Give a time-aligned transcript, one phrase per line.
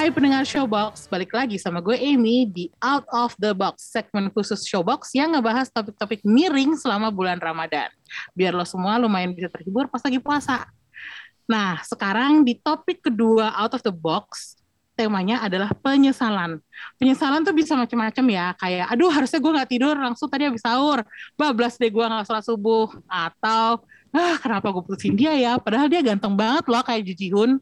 [0.00, 4.64] Hai pendengar Showbox, balik lagi sama gue Amy di Out of the Box, segmen khusus
[4.64, 7.92] Showbox yang ngebahas topik-topik miring selama bulan Ramadan.
[8.32, 10.64] Biar lo semua lumayan bisa terhibur pas lagi puasa.
[11.44, 14.56] Nah, sekarang di topik kedua Out of the Box,
[14.96, 16.64] temanya adalah penyesalan.
[16.96, 21.04] Penyesalan tuh bisa macam-macam ya, kayak aduh harusnya gue nggak tidur langsung tadi habis sahur,
[21.36, 23.84] bablas deh gue nggak sholat subuh, atau
[24.16, 27.60] ah kenapa gue putusin dia ya, padahal dia ganteng banget loh kayak Ji Ji Hoon.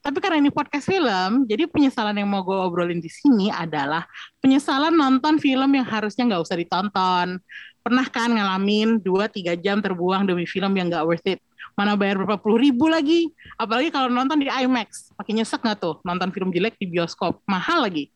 [0.00, 4.08] Tapi karena ini podcast film, jadi penyesalan yang mau gue obrolin di sini adalah
[4.40, 7.36] penyesalan nonton film yang harusnya nggak usah ditonton.
[7.84, 11.44] Pernah kan ngalamin 2-3 jam terbuang demi film yang nggak worth it?
[11.76, 13.28] Mana bayar berapa puluh ribu lagi?
[13.60, 15.12] Apalagi kalau nonton di IMAX.
[15.20, 17.44] Makin nyesek nggak tuh nonton film jelek di bioskop?
[17.44, 18.08] Mahal lagi.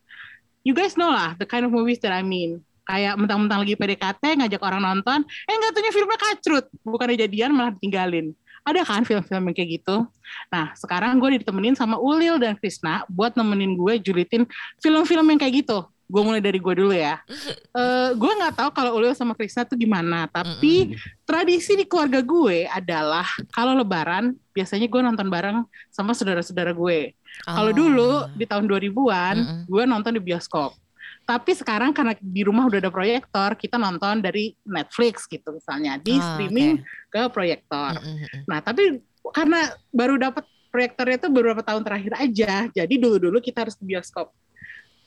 [0.65, 2.65] You guys know lah the kind of movies that I mean.
[2.89, 6.65] Kayak mentang-mentang lagi PDKT ngajak orang nonton, eh nggak taunya filmnya kacrut.
[6.85, 10.09] Bukan kejadian malah ditinggalin ada kan film-film yang kayak gitu.
[10.49, 14.49] Nah, sekarang gue ditemenin sama Ulil dan Krisna buat nemenin gue julitin
[14.81, 15.85] film-film yang kayak gitu.
[16.05, 17.21] Gue mulai dari gue dulu ya.
[17.75, 20.95] Uh, gue nggak tahu kalau Ulil sama Krisna tuh gimana, tapi
[21.27, 27.19] tradisi di keluarga gue adalah kalau Lebaran biasanya gue nonton bareng sama saudara-saudara gue.
[27.43, 27.75] Kalau Oh.
[27.75, 30.79] dulu di tahun 2000-an, gue nonton di bioskop.
[31.25, 36.21] Tapi sekarang karena di rumah udah ada proyektor, kita nonton dari Netflix gitu misalnya di
[36.21, 37.97] Ah, streaming ke proyektor.
[38.45, 39.01] Nah, tapi
[39.33, 44.37] karena baru dapat proyektornya itu beberapa tahun terakhir aja, jadi dulu-dulu kita harus ke bioskop.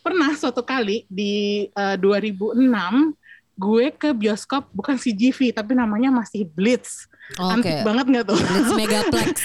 [0.01, 2.65] Pernah suatu kali di eh, 2006
[3.57, 7.09] gue ke bioskop bukan CGV tapi namanya masih Blitz.
[7.37, 7.61] Oke.
[7.61, 8.37] Antik banget nggak tuh?
[8.37, 9.37] Blitz Megaplex.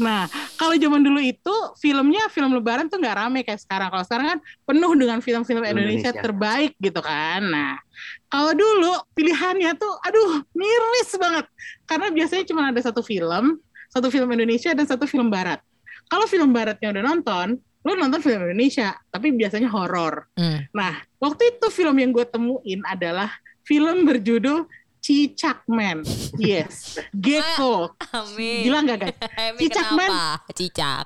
[0.00, 0.26] Nah,
[0.58, 3.88] kalau zaman dulu itu filmnya film Lebaran tuh nggak rame kayak sekarang.
[3.90, 6.24] Kalau sekarang kan penuh dengan film-film Indonesia, Indonesia.
[6.24, 7.40] terbaik gitu kan.
[7.44, 7.78] Nah,
[8.26, 11.46] kalau dulu pilihannya tuh, aduh, miris banget.
[11.86, 13.58] Karena biasanya cuma ada satu film,
[13.92, 15.62] satu film Indonesia dan satu film Barat.
[16.10, 20.28] Kalau film Baratnya udah nonton, lu nonton film Indonesia, tapi biasanya horor.
[20.40, 20.64] Hmm.
[20.72, 23.28] Nah, waktu itu film yang gue temuin adalah
[23.64, 24.68] film berjudul
[25.04, 26.00] Cicakman.
[26.40, 27.92] Yes, Gecko.
[28.08, 28.64] Amin.
[28.64, 29.16] Gila nggak guys?
[29.52, 30.08] Emi Cicak?
[30.56, 31.04] Cicak.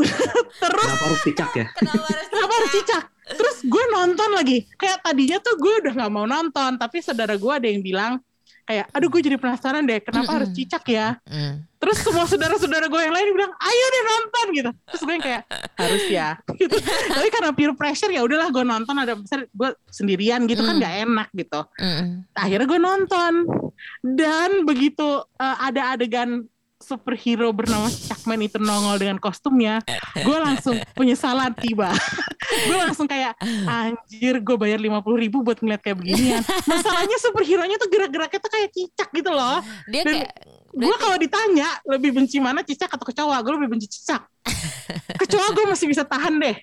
[0.64, 1.66] Terus Kenapa harus picak ya?
[1.76, 3.04] Kenapa harus kenapa harus cicak?
[3.24, 4.58] Terus gue nonton lagi.
[4.80, 8.12] Kayak tadinya tuh gue udah nggak mau nonton, tapi saudara gue ada yang bilang
[8.64, 11.20] kayak, aduh gue jadi penasaran deh, kenapa harus cicak ya?
[11.28, 11.68] Hmm.
[11.84, 14.70] Terus semua saudara-saudara gue yang lain bilang, ayo deh nonton gitu.
[14.88, 15.42] Terus gue yang kayak
[15.76, 16.28] harus ya.
[16.60, 16.76] Gitu.
[17.12, 20.80] Tapi karena peer pressure ya udahlah gue nonton ada besar gue sendirian gitu kan Hmm.
[20.80, 21.60] nggak enak gitu.
[21.76, 22.08] Mm-mm.
[22.32, 23.32] Akhirnya gue nonton
[24.00, 25.04] dan begitu
[25.36, 29.80] eh, ada adegan superhero bernama Chuckman itu nongol dengan kostumnya,
[30.14, 31.88] gue langsung penyesalan tiba.
[32.68, 36.44] gue langsung kayak anjir gue bayar lima puluh ribu buat ngeliat kayak beginian.
[36.68, 39.64] Masalahnya superhero-nya tuh gerak-geraknya tuh kayak cicak gitu loh.
[39.88, 40.32] Dia Dan kayak
[40.74, 44.26] Gue kalau ditanya lebih benci mana cicak atau kecoa, gue lebih benci cicak.
[45.22, 46.56] Kecoa gue masih bisa tahan deh.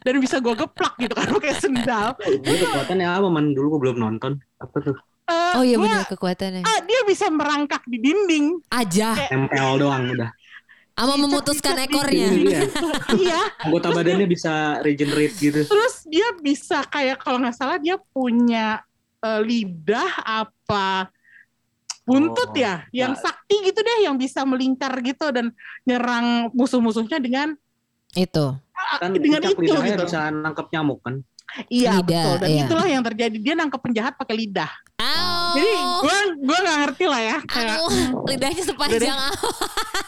[0.00, 2.14] Dan bisa gue geplak gitu kan pakai sendal.
[2.22, 4.38] Ini kekuatannya apa man dulu gue belum nonton.
[4.56, 4.96] Apa tuh?
[5.26, 6.62] Eh, Oh iya gua- benar kekuatannya.
[6.62, 8.62] ah, dia bisa merangkak di dinding.
[8.70, 9.18] Aja.
[9.26, 10.30] Tempel doang udah.
[10.96, 12.28] Ama memutuskan cicak, ekornya.
[12.32, 12.60] Iya.
[13.18, 13.40] iya.
[13.60, 15.60] Anggota badannya bisa regenerate gitu.
[15.66, 18.80] Terus dia bisa kayak kalau nggak salah dia punya
[19.20, 21.10] eh, lidah apa
[22.06, 23.20] buntut Oh, ya, yang nah.
[23.20, 25.50] sakti gitu deh, yang bisa melingkar gitu dan
[25.82, 27.58] nyerang musuh-musuhnya dengan
[28.16, 28.46] Kan Itu.
[28.72, 30.06] Ah, dengan itu gitu.
[30.06, 31.20] bisa nangkep nyamuk kan.
[31.70, 32.34] Iya Lidah, betul.
[32.42, 32.64] Dan iya.
[32.68, 33.36] itulah yang terjadi.
[33.40, 34.72] Dia nangkep penjahat pakai lidah.
[35.00, 35.56] Au.
[35.56, 35.72] Jadi
[36.04, 37.36] gua gua nggak ngerti lah ya.
[37.44, 37.90] Kayak Aduh,
[38.28, 39.18] lidahnya sepanjang?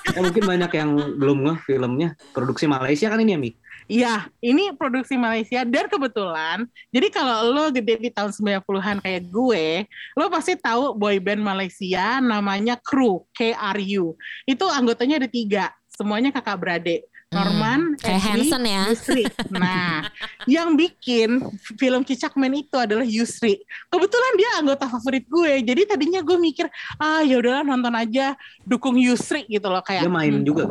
[0.08, 0.90] Ya, mungkin banyak yang
[1.20, 2.16] belum ngeh filmnya.
[2.32, 3.50] Produksi Malaysia kan ini ya Mi?
[3.88, 9.88] Iya, ini produksi Malaysia dan kebetulan, jadi kalau lo gede di tahun 90-an kayak gue,
[10.12, 14.12] lo pasti tahu boy band Malaysia namanya Crew, K-R-U.
[14.44, 17.00] Itu anggotanya ada tiga, semuanya kakak beradik.
[17.28, 18.82] Norman, Hmm, kayak Hanson ya.
[18.88, 19.24] Yusri.
[19.52, 20.08] Nah,
[20.48, 21.44] yang bikin
[21.76, 23.60] film Cicakman itu adalah Yusri.
[23.86, 25.60] Kebetulan dia anggota favorit gue.
[25.60, 26.64] Jadi tadinya gue mikir,
[26.96, 28.32] ah ya udahlah nonton aja
[28.64, 30.08] dukung Yusri gitu loh kayak.
[30.08, 30.64] Dia main hmm, juga.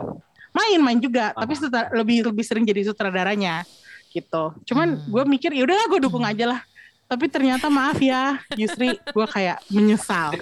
[0.49, 1.45] main main juga Ah.
[1.45, 3.61] tapi sutra- lebih lebih sering jadi sutradaranya
[4.09, 5.05] gitu cuman Hmm.
[5.05, 6.65] gue mikir ya udahlah gue dukung aja lah
[7.05, 10.33] tapi ternyata maaf ya Yusri gue kayak menyesal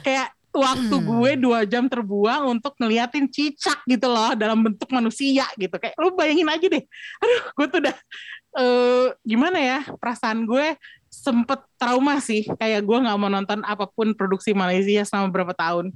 [0.00, 1.06] kayak waktu Hmm.
[1.06, 5.74] gue dua jam terbuang untuk ngeliatin cicak gitu loh dalam bentuk manusia gitu.
[5.74, 6.84] Kayak lu bayangin aja deh.
[7.22, 7.96] Aduh gue tuh udah
[8.54, 10.78] eh, gimana ya perasaan gue
[11.10, 12.46] sempet trauma sih.
[12.58, 15.90] Kayak gue nggak mau nonton apa pun produksi Malaysia selama berapa tahun.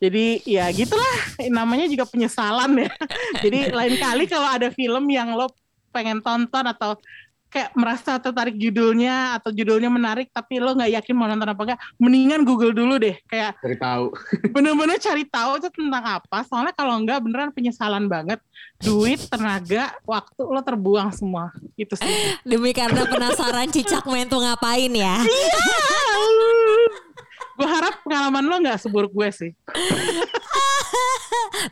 [0.00, 1.16] Jadi ya gitulah.
[1.52, 2.90] Namanya juga penyesalan ya.
[3.44, 5.50] Jadi lain kali kalau ada film yang lo
[5.90, 6.94] pengen tonton atau
[7.50, 11.80] kayak merasa tertarik judulnya atau judulnya menarik tapi lo nggak yakin mau nonton apa enggak,
[11.98, 13.18] mendingan Google dulu deh.
[13.26, 14.14] Kayak Cari tahu.
[14.54, 16.46] bener-bener cari tahu itu tentang apa.
[16.46, 18.38] Soalnya kalau enggak beneran penyesalan banget.
[18.80, 21.52] Duit, tenaga, waktu lo terbuang semua.
[21.74, 22.08] Itu sih.
[22.48, 25.20] Demi karena penasaran cicak main tuh ngapain ya.
[27.60, 29.50] gue harap pengalaman lo nggak seburuk gue sih.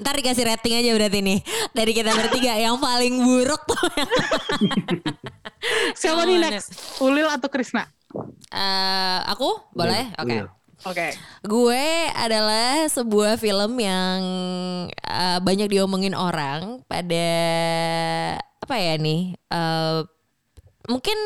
[0.04, 1.40] Ntar dikasih rating aja berarti nih.
[1.72, 3.88] Dari kita bertiga yang paling buruk tuh.
[5.94, 7.00] Siapa nih next?
[7.02, 7.86] Ulil atau Krisna?
[8.48, 10.08] Eh, aku boleh?
[10.16, 10.32] Oke.
[10.32, 10.44] Iya.
[10.86, 11.08] Oke.
[11.42, 14.18] Gue adalah sebuah film yang
[14.94, 17.28] eh, banyak diomongin orang pada
[18.38, 19.34] apa ya nih?
[19.34, 20.00] eh,
[20.88, 21.18] mungkin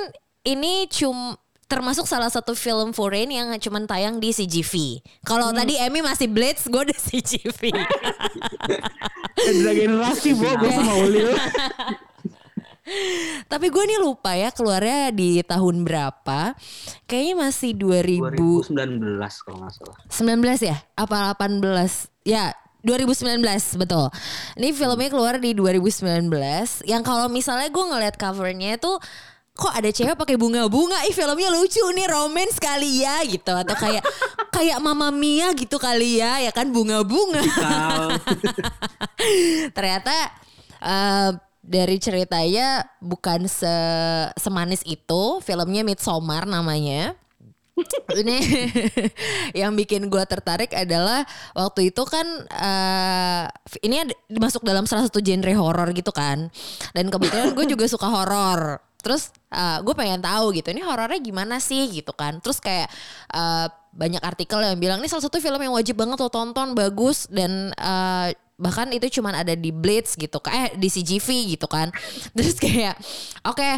[0.42, 1.36] ini cum
[1.70, 5.00] termasuk salah satu film foreign yang cuman tayang di CGV.
[5.24, 7.72] Kalau tadi Emmy masih Blitz, gue di CGV.
[9.32, 11.32] Beda generasi bu, gue sama Ulil.
[13.46, 16.58] Tapi gue nih lupa ya keluarnya di tahun berapa.
[17.06, 18.34] Kayaknya masih 2000
[18.68, 19.96] 2019 kalau nggak salah.
[20.10, 20.76] 19 ya?
[20.98, 22.26] Apa 18?
[22.26, 22.50] Ya,
[22.82, 23.38] 2019
[23.78, 24.10] betul.
[24.58, 26.26] Ini filmnya keluar di 2019.
[26.82, 28.98] Yang kalau misalnya gue ngeliat covernya tuh
[29.52, 34.00] kok ada cewek pakai bunga-bunga ih filmnya lucu nih romance kali ya gitu atau kayak
[34.56, 37.44] kayak Mama Mia gitu kali ya ya kan bunga-bunga
[39.76, 40.32] ternyata
[40.80, 41.30] eh,
[41.62, 43.70] dari ceritanya bukan se
[44.34, 47.14] semanis itu filmnya Midsommar namanya.
[48.12, 48.36] Ini
[49.64, 51.24] yang bikin gue tertarik adalah
[51.56, 53.44] waktu itu kan eh,
[53.80, 56.52] ini ada- masuk dalam salah satu genre horor gitu kan.
[56.92, 59.34] Dan kebetulan gue juga suka horor terus
[59.82, 62.42] gue pengen tahu gitu ini horornya gimana sih gitu kan.
[62.44, 62.92] Terus kayak
[63.32, 67.24] eh, banyak artikel yang bilang ini salah satu film yang wajib banget lo tonton bagus
[67.32, 71.90] dan eh, bahkan itu cuman ada di Blitz gitu kan eh di CGV gitu kan.
[72.36, 72.96] Terus kayak
[73.46, 73.70] oke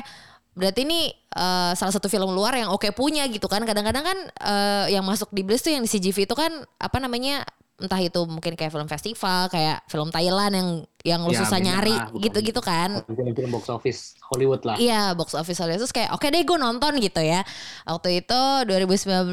[0.55, 3.63] berarti ini eh, salah satu film luar yang oke punya gitu kan.
[3.63, 7.43] Kadang-kadang kan eh, yang masuk di Blitz tuh yang di CGV itu kan apa namanya
[7.75, 10.69] entah itu mungkin kayak film festival kayak film Thailand yang
[11.05, 11.93] yang lo Ya, susah nyari
[12.23, 13.03] gitu-gitu kan.
[13.11, 14.79] Film-film box office Hollywood lah.
[14.79, 15.83] Iya box office Hollywood.
[15.83, 17.43] Terus kayak oke deh gue nonton gitu ya.
[17.83, 18.41] Waktu itu
[18.71, 19.27] 2019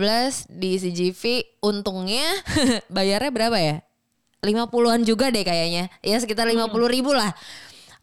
[0.57, 1.21] di CGV
[1.61, 2.25] untungnya
[2.95, 3.77] bayarnya berapa ya
[4.41, 5.87] 50-an juga deh kayaknya.
[6.01, 7.29] Ya sekitar 50 ribu lah.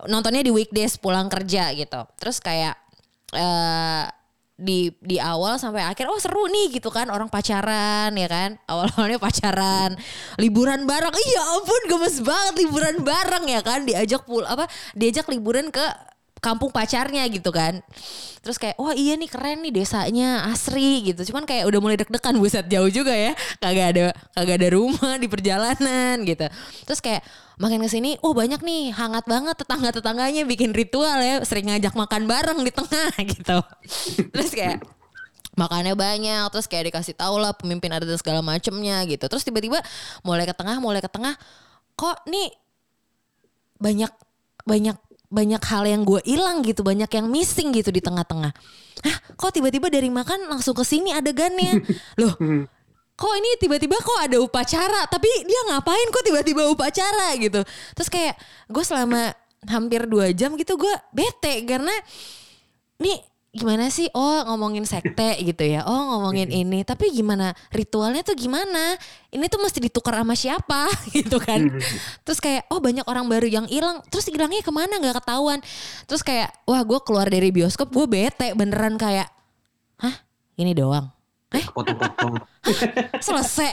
[0.06, 2.00] Nontonnya di weekdays pulang kerja gitu.
[2.18, 2.78] Terus kayak
[3.34, 4.06] eh
[4.58, 8.58] di di awal sampai akhir oh seru nih gitu kan orang pacaran ya kan?
[8.66, 9.94] Awal-awalnya pacaran.
[10.38, 11.14] Liburan bareng.
[11.14, 13.86] Iya ampun gemes banget liburan bareng ya kan?
[13.86, 14.66] Diajak pul apa?
[14.94, 15.82] Diajak liburan ke
[16.38, 17.82] kampung pacarnya gitu kan.
[18.42, 21.34] Terus kayak wah iya nih keren nih desanya asri gitu.
[21.34, 23.34] Cuman kayak udah mulai deg-degan buset jauh juga ya.
[23.58, 26.46] Kagak ada kagak ada rumah di perjalanan gitu.
[26.86, 27.22] Terus kayak
[27.58, 31.92] makin ke sini oh banyak nih hangat banget tetangga tetangganya bikin ritual ya sering ngajak
[31.98, 33.58] makan bareng di tengah gitu.
[34.30, 34.78] Terus kayak
[35.58, 39.26] makannya banyak terus kayak dikasih tahu lah pemimpin ada segala macemnya gitu.
[39.26, 39.82] Terus tiba-tiba
[40.22, 41.34] mulai ke tengah mulai ke tengah
[41.98, 42.54] kok nih
[43.82, 44.12] banyak
[44.62, 44.96] banyak
[45.28, 48.52] banyak hal yang gue hilang gitu banyak yang missing gitu di tengah-tengah.
[49.04, 51.84] Hah kok tiba-tiba dari makan langsung ke sini adegannya
[52.20, 52.34] loh
[53.18, 55.10] kok ini tiba-tiba kok ada upacara?
[55.10, 57.60] Tapi dia ngapain kok tiba-tiba upacara gitu?
[57.98, 58.34] Terus kayak
[58.70, 59.34] gue selama
[59.66, 61.90] hampir dua jam gitu gue bete karena
[63.02, 64.12] nih gimana sih?
[64.12, 65.84] Oh ngomongin sekte gitu ya.
[65.88, 66.84] Oh ngomongin ini.
[66.84, 67.56] Tapi gimana?
[67.72, 68.96] Ritualnya tuh gimana?
[69.32, 70.88] Ini tuh mesti ditukar sama siapa?
[71.16, 71.68] Gitu kan?
[72.24, 74.04] Terus kayak oh banyak orang baru yang hilang.
[74.08, 75.00] Terus hilangnya ke mana?
[75.00, 75.60] Nggak ketahuan.
[76.04, 79.28] Terus kayak wah gue keluar dari bioskop gue bete beneran kayak
[80.00, 80.16] hah?
[80.56, 81.08] Ini doang?
[81.52, 82.36] Eh Potong-potong.
[83.26, 83.72] selesai?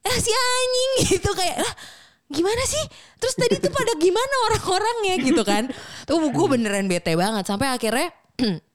[0.00, 1.74] Eh si anjing gitu kayak lah
[2.30, 2.84] gimana sih?
[3.18, 5.66] Terus tadi tuh pada gimana orang-orangnya gitu kan?
[6.06, 7.44] Tuh gue beneran bete banget.
[7.44, 8.14] Sampai akhirnya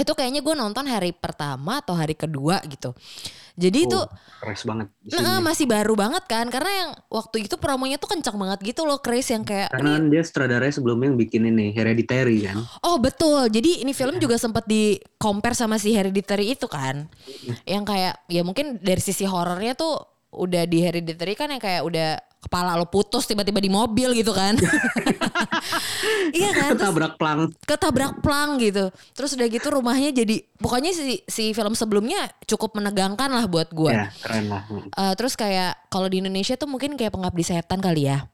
[0.00, 2.96] itu kayaknya gue nonton hari pertama atau hari kedua gitu.
[3.60, 4.08] Jadi itu Oh,
[4.40, 4.88] Keras banget.
[5.20, 8.96] nah, masih baru banget kan karena yang waktu itu promonya tuh kencang banget gitu loh
[9.04, 12.56] Chris yang kayak Karena kan dia sutradaranya sebelumnya yang bikin ini Hereditary kan.
[12.80, 17.04] Oh betul, jadi ini film juga sempat di compare sama si Hereditary itu kan,
[17.68, 22.08] yang kayak ya mungkin dari sisi horornya tuh udah di Hereditary kan yang kayak udah
[22.40, 24.56] kepala lo putus tiba-tiba di mobil gitu kan,
[26.38, 27.40] iya kan, terus Ketabrak plang.
[27.68, 33.28] ketabrak plang gitu, terus udah gitu rumahnya jadi pokoknya si si film sebelumnya cukup menegangkan
[33.28, 33.92] lah buat gue.
[33.92, 34.64] Ya keren lah.
[34.72, 38.24] Eh, terus kayak kalau di Indonesia tuh mungkin kayak pengabdi setan kali ya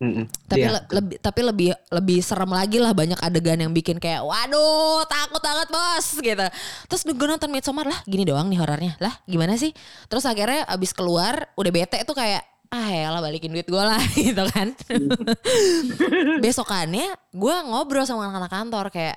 [0.00, 0.24] Mm-mm.
[0.48, 0.80] tapi Iya.
[0.80, 5.44] le- lebih tapi lebih lebih serem lagi lah banyak adegan yang bikin kayak waduh takut
[5.44, 6.46] banget bos gitu
[6.88, 9.76] terus gue nonton Midsommar lah gini doang nih horornya lah gimana sih
[10.08, 12.40] terus akhirnya abis keluar udah bete tuh kayak
[12.70, 14.70] ah ya lah balikin duit gue lah gitu kan.
[16.42, 19.16] Besokannya gue ngobrol sama anak-anak kantor kayak,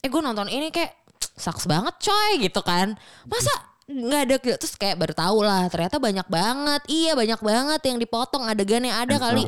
[0.00, 2.96] eh gue nonton ini kayak saks banget coy gitu kan.
[3.28, 3.52] Masa
[3.84, 8.48] nggak ada terus kayak baru tahu lah ternyata banyak banget iya banyak banget yang dipotong
[8.48, 9.44] adegannya ada kali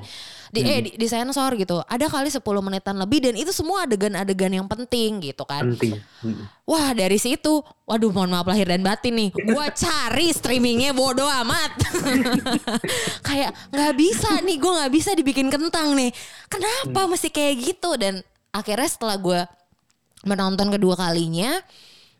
[0.52, 4.52] di eh di, di sensor gitu ada kali 10 menitan lebih dan itu semua adegan-adegan
[4.52, 5.98] yang penting gitu kan Penting.
[6.22, 6.44] Mm.
[6.66, 11.70] Wah dari situ, waduh mohon maaf lahir dan batin nih, gua cari streamingnya bodo amat.
[13.28, 16.10] kayak nggak bisa nih, gue nggak bisa dibikin kentang nih.
[16.50, 17.94] Kenapa mesti kayak gitu?
[17.94, 18.18] Dan
[18.50, 19.40] akhirnya setelah gue
[20.26, 21.54] menonton kedua kalinya,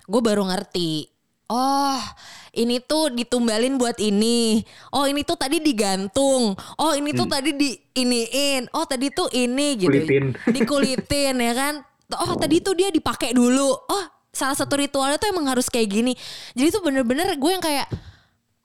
[0.06, 1.15] gue baru ngerti.
[1.46, 2.02] Oh,
[2.50, 4.66] ini tuh ditumbalin buat ini.
[4.90, 6.58] Oh, ini tuh tadi digantung.
[6.74, 8.66] Oh, ini tuh tadi di iniin.
[8.74, 9.94] Oh, tadi tuh ini gitu.
[9.94, 10.34] Kulitin.
[10.54, 11.74] Dikulitin ya kan.
[12.18, 13.70] Oh, tadi tuh dia dipakai dulu.
[13.78, 16.12] Oh, salah satu ritualnya tuh emang harus kayak gini.
[16.58, 17.86] Jadi tuh bener-bener gue yang kayak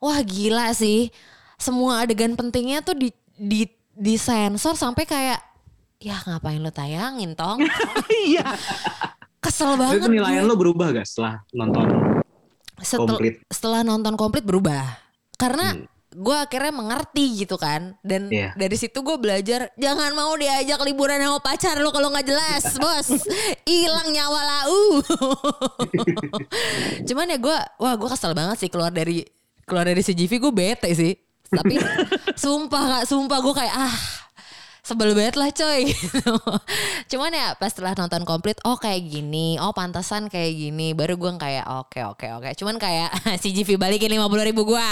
[0.02, 1.14] wah gila sih.
[1.62, 5.40] Semua adegan pentingnya tuh di di disensor sampai kayak
[6.02, 7.62] ya ngapain lo tayangin tong
[8.26, 8.58] Iya.
[9.38, 10.50] kesel banget penilaian gue.
[10.50, 11.86] lo berubah gak setelah nonton
[12.82, 13.34] Setel- komplit?
[13.48, 14.82] setelah nonton komplit berubah
[15.36, 15.86] karena Hmm.
[16.12, 18.52] gue akhirnya mengerti gitu kan dan Iya.
[18.54, 23.08] dari situ gue belajar jangan mau diajak liburan sama pacar lo kalau nggak jelas bos
[23.64, 25.00] hilang nyawa lau
[27.08, 29.22] cuman ya gue wah gue kesel banget sih keluar dari
[29.64, 31.14] keluar dari CGV gue bete sih
[31.48, 31.78] tapi
[32.40, 33.96] sumpah kak sumpah gue kayak ah
[34.82, 36.34] sebel banget lah coy gitu.
[37.14, 41.32] Cuman ya pas setelah nonton komplit oh kayak gini, oh pantasan kayak gini, baru gue
[41.38, 42.50] kayak oke oke oke.
[42.58, 44.90] Cuman kayak CGV balikin lima puluh ribu gue.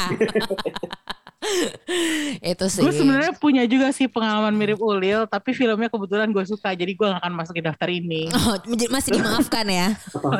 [2.43, 2.83] Itu sih.
[2.83, 7.07] Gue sebenarnya punya juga sih pengalaman mirip Ulil, tapi filmnya kebetulan gue suka, jadi gue
[7.09, 8.27] gak akan masukin daftar ini.
[8.35, 8.59] Oh,
[8.91, 9.95] masih dimaafkan ya.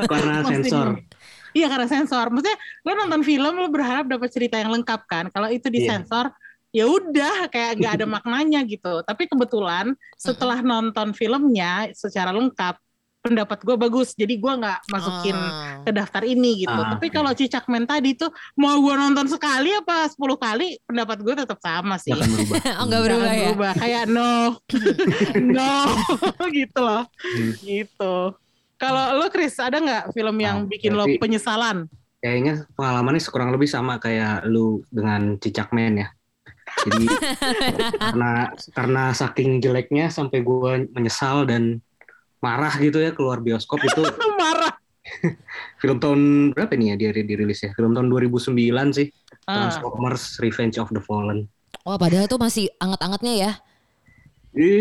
[0.05, 0.99] Karena sensor?
[1.55, 2.29] Iya karena sensor.
[2.29, 5.25] Maksudnya lo nonton film lo berharap dapat cerita yang lengkap kan.
[5.33, 5.97] Kalau itu di Iya.
[6.69, 9.01] Ya udah kayak nggak ada maknanya gitu.
[9.01, 12.77] Tapi kebetulan setelah nonton filmnya secara lengkap
[13.19, 14.15] pendapat gue bagus.
[14.15, 15.83] Jadi gue nggak masukin Oh.
[15.83, 16.71] ke daftar ini gitu.
[16.71, 21.35] Ah, Tapi kalau Cicakmen tadi tuh mau gue nonton sekali apa 10 kali pendapat gue
[21.35, 22.15] tetap sama sih.
[22.15, 22.59] Nggak berubah.
[22.79, 23.39] Oh nggak berubah ya.
[23.45, 23.71] berubah.
[23.75, 24.31] Kayak no,
[25.51, 25.73] no,
[26.49, 27.51] gitu loh, Hmm.
[27.59, 28.15] gitu.
[28.75, 31.91] Kalau lo Chris ada nggak film yang Ah, bikin lo penyesalan?
[32.19, 36.07] Kayaknya pengalamannya kurang lebih sama kayak lu dengan Cicak Man ya.
[36.87, 37.05] Jadi
[37.99, 38.31] karena
[38.71, 41.83] karena saking jeleknya sampai gue menyesal dan
[42.39, 44.01] marah gitu ya keluar bioskop itu
[44.41, 44.73] Marah.
[45.81, 47.73] film tahun berapa nih ya dia dirilis ya?
[47.73, 48.53] Film tahun 2009
[48.95, 49.07] sih.
[49.49, 49.67] Ah.
[49.67, 51.49] Transformers Revenge of the Fallen.
[51.83, 53.51] Wah padahal tuh masih anget-angetnya ya.
[54.53, 54.79] Jadi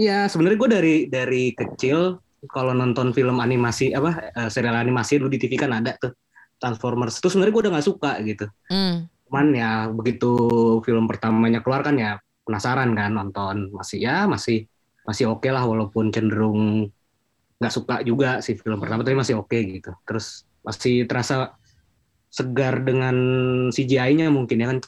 [0.00, 5.32] ya sebenarnya gue dari dari kecil kalau nonton film animasi apa eh, serial animasi dulu
[5.32, 6.14] di TV kan ada tuh
[6.58, 8.46] Transformers itu sebenarnya gue udah nggak suka gitu.
[8.66, 9.06] Hmm.
[9.28, 10.32] Cuman ya begitu
[10.82, 12.16] film pertamanya keluar kan ya
[12.48, 14.64] penasaran kan nonton masih ya masih
[15.04, 16.88] masih oke lah walaupun cenderung
[17.60, 19.92] nggak suka juga sih film pertama tapi masih oke gitu.
[20.08, 21.52] Terus masih terasa
[22.28, 23.16] segar dengan
[23.72, 24.78] CGI-nya mungkin ya kan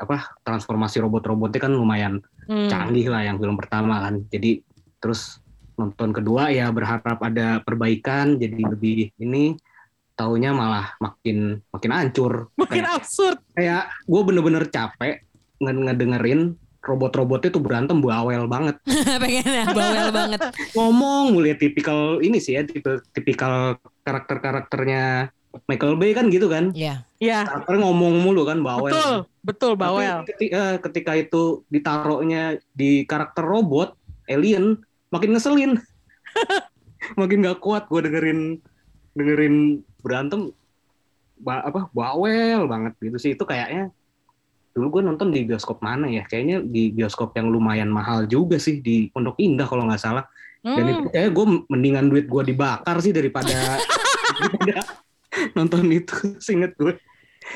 [0.00, 2.70] apa transformasi robot-robotnya kan lumayan Hmm.
[2.70, 4.22] canggih lah yang film pertama kan.
[4.30, 4.62] Jadi
[5.02, 5.42] terus
[5.76, 9.58] nonton kedua ya berharap ada perbaikan jadi lebih ini
[10.16, 12.48] taunya malah makin makin hancur.
[12.56, 13.38] Makin Kayak, absurd.
[13.52, 15.22] kayak gue bener-bener capek
[15.58, 16.40] nge- ngedengerin
[16.80, 18.80] robot-robotnya tuh berantem bawel banget.
[19.22, 20.40] Pengen bawel banget.
[20.76, 25.28] Ngomong mulia tipikal ini sih ya tipe, tipikal karakter-karakternya
[25.64, 26.72] Michael Bay kan gitu kan.
[26.72, 27.04] Ya.
[27.16, 28.92] Ya, Karakternya ngomong mulu kan bawel.
[28.92, 30.16] betul, betul Tapi bawel.
[30.26, 33.96] ketika, ketika itu ditaruhnya di karakter robot
[34.26, 34.76] alien
[35.08, 35.80] makin ngeselin
[37.20, 38.60] makin gak kuat gue dengerin
[39.14, 40.54] dengerin berantem
[41.36, 43.90] ba- apa bawel banget gitu sih itu kayaknya
[44.70, 48.78] dulu gue nonton di bioskop mana ya kayaknya di bioskop yang lumayan mahal juga sih
[48.78, 50.24] di Pondok Indah kalau nggak salah
[50.62, 50.94] dan Hmm.
[50.94, 53.78] itu kayak gue mendingan duit gue dibakar sih daripada
[54.32, 54.82] daripada
[55.56, 56.94] nonton itu seinget gue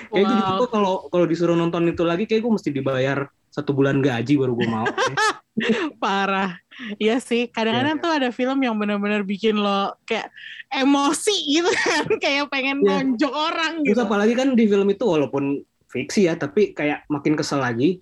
[0.08, 0.38] kayak Wow.
[0.54, 3.26] juga kalau kalau disuruh nonton itu lagi kayak gue mesti dibayar
[3.60, 4.86] satu bulan gaji baru gue mau
[6.02, 6.56] Parah.
[6.96, 8.02] Iya sih, kadang-kadang Iya.
[8.02, 10.32] tuh ada film yang benar-benar bikin lo kayak
[10.70, 13.04] emosi gitu kan, kayak pengen Iya.
[13.04, 14.00] nonjok orang terus gitu.
[14.00, 18.00] apalagi kan di film itu walaupun fiksi ya tapi kayak makin kesel lagi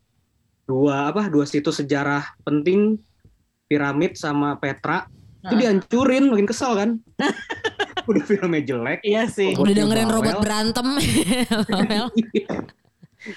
[0.62, 3.00] dua apa dua situs sejarah penting
[3.64, 5.08] piramid sama Petra
[5.40, 6.90] itu dihancurin makin kesel kan
[8.08, 9.52] udah filmnya jelek Iya sih.
[9.52, 10.86] Udah dengerin robot berantem.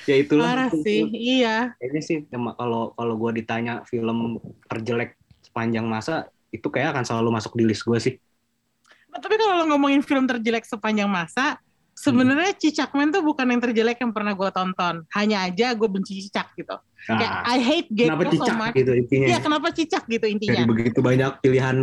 [0.08, 1.76] Ya itulah Parah sih, iya.
[1.78, 4.40] kayaknya sih kalau kalau gue ditanya film
[4.72, 8.16] terjelek sepanjang masa itu kayak akan selalu masuk di list gue sih
[9.12, 11.60] Nah, tapi kalau ngomongin film terjelek sepanjang masa,
[11.92, 15.04] sebenarnya Cicakman tuh bukan yang terjelek yang pernah gue tonton.
[15.12, 16.80] Hanya aja gue benci Cicak gitu.
[17.04, 18.76] Kayak Nah, I hate kenapa Gecko so cicak much.
[18.78, 19.28] gitu intinya?
[19.28, 20.64] Iya kenapa Cicak gitu intinya.
[20.70, 21.78] begitu banyak pilihan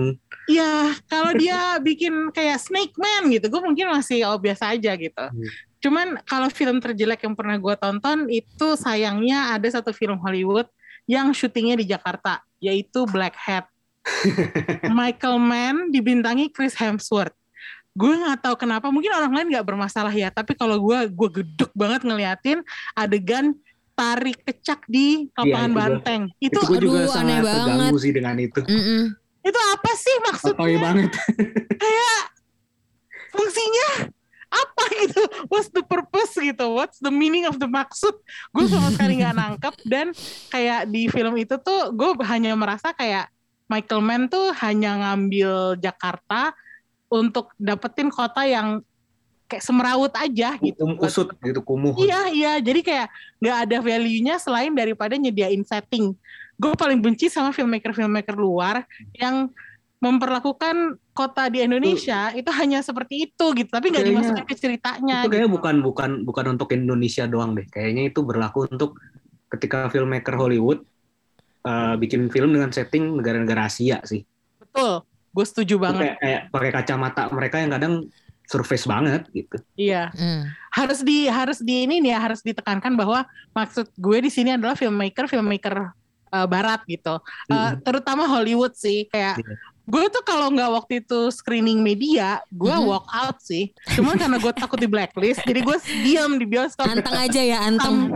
[0.48, 5.24] Iya kalau dia bikin kayak Snake Man gitu, gue mungkin masih oh biasa aja gitu.
[5.28, 5.48] Hmm.
[5.78, 10.66] Cuman kalau film terjelek yang pernah gue tonton itu sayangnya ada satu film Hollywood
[11.06, 13.70] yang syutingnya di Jakarta, yaitu Black Hat.
[14.98, 17.34] Michael Mann dibintangi Chris Hemsworth.
[17.98, 21.72] Gue nggak tahu kenapa, mungkin orang lain nggak bermasalah ya, tapi kalau gue, gue gedek
[21.74, 22.58] banget ngeliatin
[22.94, 23.58] adegan
[23.98, 26.22] tarik kecak di lapangan itu gua- banteng.
[26.38, 28.02] Itu itu gue juga aduh, sangat aneh terganggu banget.
[28.02, 28.60] sih dengan itu.
[28.62, 29.02] Mm-mm.
[29.38, 30.76] itu apa sih maksudnya?
[30.76, 31.10] banget.
[33.32, 33.88] fungsinya
[34.48, 35.22] apa gitu?
[35.52, 36.66] What's the purpose gitu?
[36.72, 38.16] What's the meaning of the maksud?
[38.52, 40.06] Gue sama sekali nggak nangkep dan
[40.48, 43.28] kayak di film itu tuh gue hanya merasa kayak
[43.68, 46.56] Michael Mann tuh hanya ngambil Jakarta
[47.12, 48.80] untuk dapetin kota yang
[49.48, 51.96] kayak semrawut aja gitu Um, kusut gitu kumuh.
[51.96, 53.08] Iya iya, jadi kayak
[53.40, 56.12] nggak ada value-nya selain daripada nyediain setting.
[56.60, 58.84] Gue paling benci sama filmmaker-filmmaker luar
[59.16, 59.48] yang
[59.98, 65.26] memperlakukan kota di Indonesia itu hanya seperti itu gitu, tapi nggak dimasukin ke ceritanya.
[65.26, 65.56] itu kayaknya gitu.
[65.58, 67.66] bukan bukan bukan untuk Indonesia doang deh.
[67.66, 68.94] Kayaknya itu berlaku untuk
[69.50, 70.86] ketika filmmaker Hollywood
[71.66, 74.22] eh, bikin film dengan setting negara-negara Asia sih.
[74.62, 75.02] Betul,
[75.34, 76.02] gue setuju Itu banget.
[76.06, 77.94] Kayak, kayak pakai kacamata mereka yang kadang
[78.48, 79.56] surface banget gitu.
[79.76, 80.42] Iya, Mm.
[80.72, 84.72] harus di harus di ini nih ya harus ditekankan bahwa maksud gue di sini adalah
[84.72, 85.92] filmmaker filmmaker
[86.32, 87.84] uh, Barat gitu, Uh, Mm.
[87.84, 89.42] terutama Hollywood sih kayak.
[89.42, 89.56] Iya.
[89.88, 92.84] Gue tuh kalau nggak waktu itu screening media, gue Mhm.
[92.84, 93.72] walk out sih.
[93.90, 96.84] Cuma karena gue takut di blacklist, jadi gue diam di bioskop.
[96.84, 98.12] Anteng aja ya, anteng.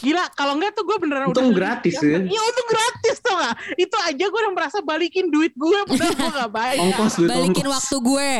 [0.00, 2.16] Gila, kalau enggak tuh gue beneran Untung udah gratis ya.
[2.16, 2.18] ya.
[2.26, 3.54] Iya, untung gratis tuh gak?
[3.74, 6.80] Itu aja gue udah merasa balikin duit gue, padahal gue gak bayar.
[6.82, 7.74] Ongkos duit Balikin ongkos.
[7.76, 8.30] waktu gue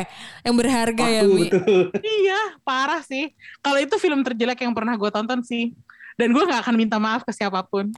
[0.43, 1.45] yang berharga ya, Waktu, Mi.
[1.47, 1.83] betul.
[2.01, 3.25] Iya, parah sih.
[3.59, 5.77] Kalau itu film terjelek yang pernah gue tonton sih.
[6.15, 7.93] Dan gue gak akan minta maaf ke siapa pun.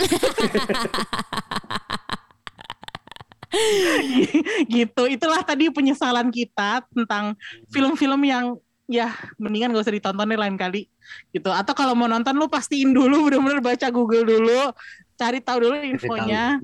[4.75, 7.39] gitu, itulah tadi penyesalan kita tentang
[7.71, 10.87] film-film yang ya mendingan gak usah ditonton deh lain kali.
[11.33, 11.49] Gitu.
[11.49, 14.73] Atau kalau mau nonton lu pastiin dulu bener-bener baca Google dulu
[15.15, 16.59] cari tahu dulu infonya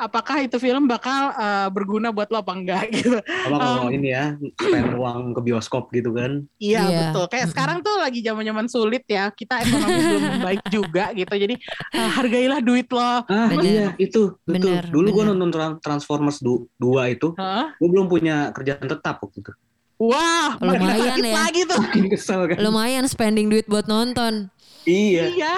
[0.00, 4.08] apakah itu film bakal eh, berguna buat lo apa enggak gitu Apa kalau Um, ini
[4.10, 6.42] ya, spend uang ke bioskop gitu kan.
[6.56, 6.98] Iya Iya.
[7.06, 7.24] betul.
[7.28, 9.28] Kayak sekarang tuh lagi zaman-zaman sulit ya.
[9.28, 11.34] Kita ekonomi belum membaik juga gitu.
[11.34, 11.54] Jadi
[11.90, 13.00] eh, hargailah duit lo.
[13.22, 13.62] Ah Bener.
[13.62, 14.72] iya itu betul.
[14.72, 16.72] Bener, Dulu gue nonton Tran- Transformers 2
[17.10, 17.72] itu, Hah?
[17.72, 19.52] gue belum punya kerjaan tetap waktu itu.
[20.00, 21.34] Wah, Lumayan makin sakit ya.
[21.36, 21.80] lagi tuh.
[22.08, 22.56] Kesel kan.
[22.58, 24.48] Lumayan spending duit buat nonton.
[24.82, 25.28] Iya.
[25.30, 25.56] Iya.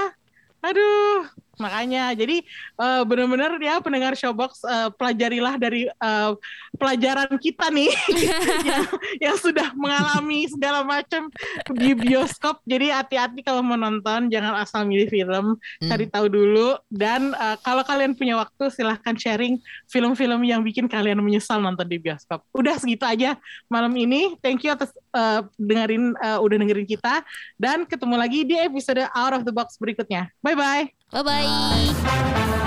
[0.61, 1.27] Aduh,
[1.61, 2.41] makanya jadi
[2.79, 6.31] eh, benar-benar ya pendengar Showbox eh, pelajarilah dari eh,
[6.77, 7.93] pelajaran kita nih
[8.69, 8.85] yang,
[9.21, 11.29] yang sudah mengalami segala macam
[11.73, 12.61] di bioskop.
[12.65, 15.89] Jadi hati-hati kalau mau nonton, jangan asal milih film, Hmm.
[15.91, 16.79] cari tahu dulu.
[16.89, 19.59] Dan eh, kalau kalian punya waktu, silahkan sharing
[19.91, 22.43] film-film yang bikin kalian menyesal nonton di bioskop.
[22.55, 24.39] Udah segitu aja malam ini.
[24.41, 27.25] Thank you atas eh, dengerin eh, udah dengerin kita
[27.59, 30.31] dan ketemu lagi di episode Out of the Box berikutnya.
[30.41, 31.02] Bye bye.
[31.13, 32.62] 拜拜。